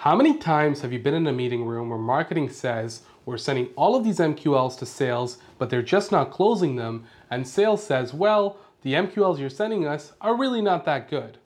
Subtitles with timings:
[0.00, 3.66] How many times have you been in a meeting room where marketing says, we're sending
[3.76, 8.14] all of these MQLs to sales, but they're just not closing them, and sales says,
[8.14, 11.36] well, the MQLs you're sending us are really not that good.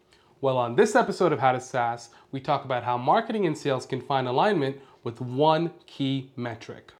[0.41, 3.87] Well, on this episode of How to SaaS, we talk about how marketing and sales
[3.87, 6.93] can find alignment with one key metric.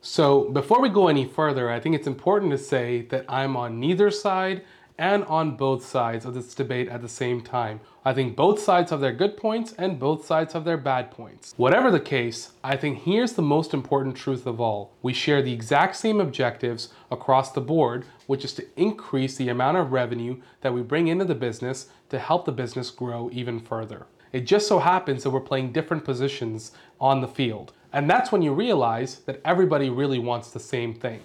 [0.00, 3.80] So before we go any further, I think it's important to say that I'm on
[3.80, 4.62] neither side
[4.96, 7.80] and on both sides of this debate at the same time.
[8.04, 11.54] I think both sides have their good points and both sides have their bad points.
[11.56, 14.92] Whatever the case, I think here's the most important truth of all.
[15.02, 19.76] We share the exact same objectives across the board, which is to increase the amount
[19.76, 24.06] of revenue that we bring into the business to help the business grow even further.
[24.32, 27.72] It just so happens that we're playing different positions on the field.
[27.92, 31.20] And that's when you realize that everybody really wants the same thing.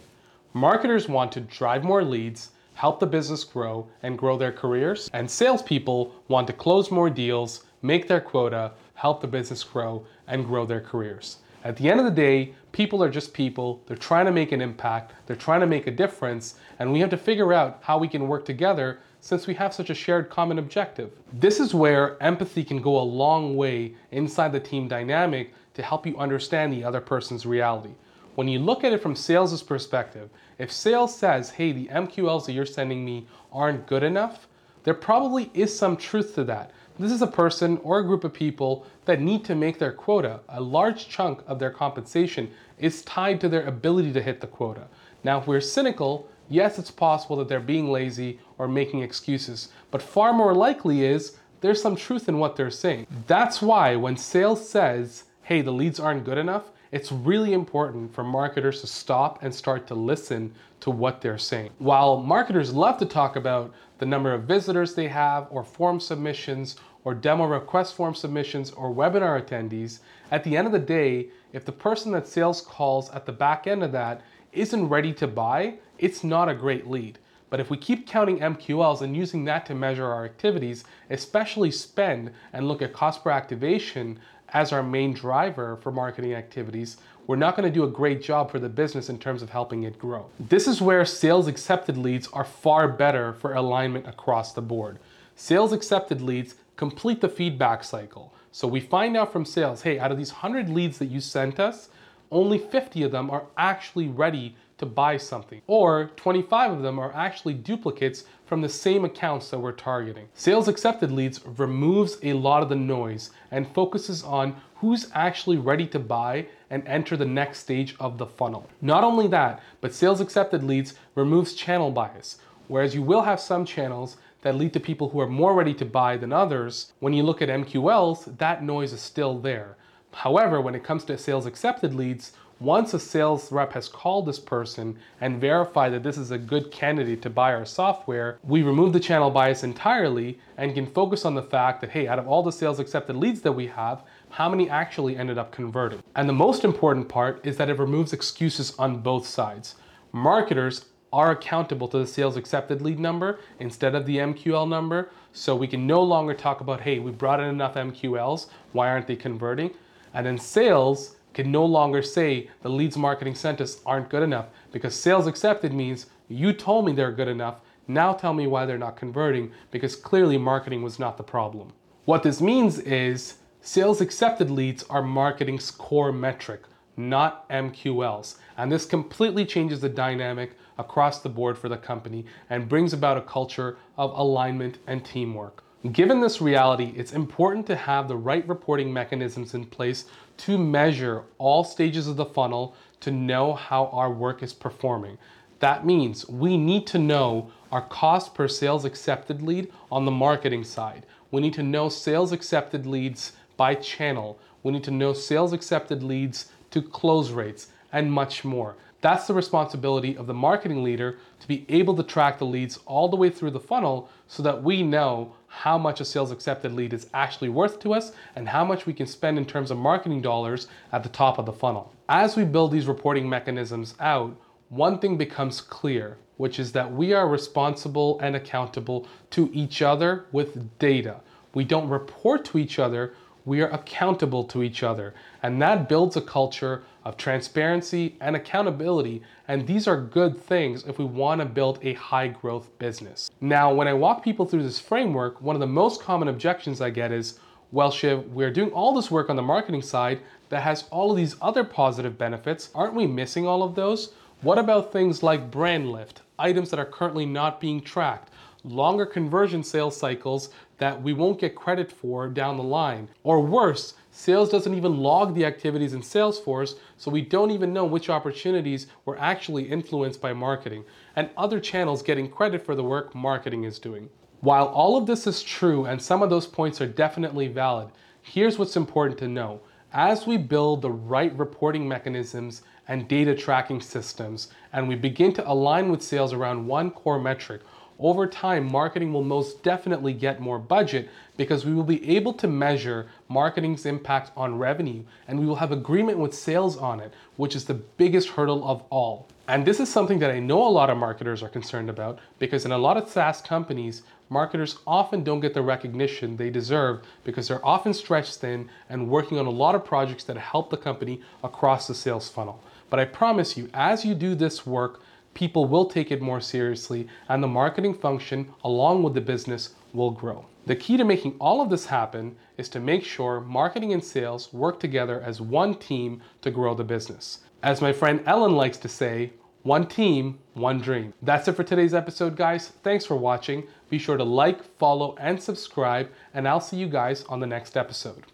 [0.53, 5.29] Marketers want to drive more leads, help the business grow and grow their careers, and
[5.29, 10.65] salespeople want to close more deals, make their quota, help the business grow and grow
[10.65, 11.37] their careers.
[11.65, 13.81] At the end of the day, people are just people.
[13.85, 17.09] They're trying to make an impact, they're trying to make a difference, and we have
[17.09, 20.59] to figure out how we can work together since we have such a shared common
[20.59, 21.11] objective.
[21.31, 26.05] This is where empathy can go a long way inside the team dynamic to help
[26.05, 27.93] you understand the other person's reality.
[28.35, 32.53] When you look at it from sales' perspective, if sales says, hey, the MQLs that
[32.53, 34.47] you're sending me aren't good enough,
[34.83, 36.71] there probably is some truth to that.
[36.99, 40.41] This is a person or a group of people that need to make their quota.
[40.49, 44.87] A large chunk of their compensation is tied to their ability to hit the quota.
[45.23, 50.01] Now, if we're cynical, yes, it's possible that they're being lazy or making excuses, but
[50.01, 53.07] far more likely is there's some truth in what they're saying.
[53.25, 58.23] That's why when sales says, hey, the leads aren't good enough, it's really important for
[58.23, 61.71] marketers to stop and start to listen to what they're saying.
[61.79, 66.77] While marketers love to talk about the number of visitors they have, or form submissions,
[67.03, 69.99] or demo request form submissions, or webinar attendees,
[70.31, 73.67] at the end of the day, if the person that sales calls at the back
[73.67, 77.17] end of that isn't ready to buy, it's not a great lead.
[77.53, 82.31] But if we keep counting MQLs and using that to measure our activities, especially spend
[82.51, 84.19] and look at cost per activation,
[84.53, 88.51] as our main driver for marketing activities, we're not going to do a great job
[88.51, 90.27] for the business in terms of helping it grow.
[90.39, 94.99] This is where sales accepted leads are far better for alignment across the board.
[95.35, 98.33] Sales accepted leads complete the feedback cycle.
[98.51, 101.59] So we find out from sales, hey, out of these 100 leads that you sent
[101.59, 101.89] us,
[102.31, 107.15] only 50 of them are actually ready to buy something, or 25 of them are
[107.15, 110.27] actually duplicates from the same accounts that we're targeting.
[110.33, 115.87] Sales accepted leads removes a lot of the noise and focuses on who's actually ready
[115.87, 118.69] to buy and enter the next stage of the funnel.
[118.81, 122.39] Not only that, but sales accepted leads removes channel bias.
[122.67, 125.85] Whereas you will have some channels that lead to people who are more ready to
[125.85, 129.77] buy than others, when you look at MQLs, that noise is still there.
[130.11, 134.39] However, when it comes to sales accepted leads, once a sales rep has called this
[134.39, 138.93] person and verified that this is a good candidate to buy our software, we remove
[138.93, 142.43] the channel bias entirely and can focus on the fact that, hey, out of all
[142.43, 146.01] the sales accepted leads that we have, how many actually ended up converting?
[146.15, 149.75] And the most important part is that it removes excuses on both sides.
[150.11, 155.11] Marketers are accountable to the sales accepted lead number instead of the MQL number.
[155.31, 159.07] So we can no longer talk about, hey, we brought in enough MQLs, why aren't
[159.07, 159.71] they converting?
[160.15, 164.47] And then sales can no longer say the leads marketing sent us aren't good enough
[164.71, 167.61] because sales accepted means you told me they're good enough.
[167.87, 171.73] Now tell me why they're not converting because clearly marketing was not the problem.
[172.05, 176.63] What this means is sales accepted leads are marketing's core metric,
[176.97, 178.37] not MQLs.
[178.57, 183.17] And this completely changes the dynamic across the board for the company and brings about
[183.17, 185.63] a culture of alignment and teamwork.
[185.91, 190.05] Given this reality, it's important to have the right reporting mechanisms in place
[190.37, 195.17] to measure all stages of the funnel to know how our work is performing.
[195.59, 200.63] That means we need to know our cost per sales accepted lead on the marketing
[200.63, 201.05] side.
[201.31, 204.39] We need to know sales accepted leads by channel.
[204.63, 208.77] We need to know sales accepted leads to close rates and much more.
[209.01, 213.09] That's the responsibility of the marketing leader to be able to track the leads all
[213.09, 216.93] the way through the funnel so that we know how much a sales accepted lead
[216.93, 220.19] is actually worth to us and how much we can spend in terms of marketing
[220.19, 221.93] dollars at the top of the funnel.
[222.09, 224.35] As we build these reporting mechanisms out,
[224.69, 230.25] one thing becomes clear, which is that we are responsible and accountable to each other
[230.31, 231.21] with data.
[231.53, 233.13] We don't report to each other,
[233.45, 235.13] we are accountable to each other.
[235.41, 240.97] And that builds a culture of transparency and accountability, and these are good things if
[240.97, 243.29] we want to build a high growth business.
[243.41, 246.91] Now, when I walk people through this framework, one of the most common objections I
[246.91, 247.39] get is,
[247.71, 251.17] well, Shiv, we're doing all this work on the marketing side that has all of
[251.17, 252.69] these other positive benefits.
[252.73, 254.13] Aren't we missing all of those?
[254.41, 258.29] What about things like brand lift, items that are currently not being tracked,
[258.63, 263.93] longer conversion sales cycles that we won't get credit for down the line, or worse,
[264.15, 268.85] Sales doesn't even log the activities in Salesforce, so we don't even know which opportunities
[269.05, 273.79] were actually influenced by marketing, and other channels getting credit for the work marketing is
[273.79, 274.07] doing.
[274.41, 277.89] While all of this is true and some of those points are definitely valid,
[278.21, 279.61] here's what's important to know.
[279.91, 285.51] As we build the right reporting mechanisms and data tracking systems, and we begin to
[285.51, 287.61] align with sales around one core metric,
[287.99, 292.47] over time, marketing will most definitely get more budget because we will be able to
[292.47, 297.55] measure marketing's impact on revenue and we will have agreement with sales on it, which
[297.55, 299.27] is the biggest hurdle of all.
[299.47, 302.65] And this is something that I know a lot of marketers are concerned about because
[302.65, 307.47] in a lot of SaaS companies, marketers often don't get the recognition they deserve because
[307.47, 311.21] they're often stretched thin and working on a lot of projects that help the company
[311.43, 312.61] across the sales funnel.
[312.89, 315.01] But I promise you, as you do this work,
[315.33, 320.11] people will take it more seriously and the marketing function along with the business will
[320.11, 320.45] grow.
[320.65, 324.53] The key to making all of this happen is to make sure marketing and sales
[324.53, 327.39] work together as one team to grow the business.
[327.61, 329.33] As my friend Ellen likes to say,
[329.63, 331.13] one team, one dream.
[331.21, 332.69] That's it for today's episode, guys.
[332.83, 333.63] Thanks for watching.
[333.89, 337.77] Be sure to like, follow, and subscribe, and I'll see you guys on the next
[337.77, 338.32] episode.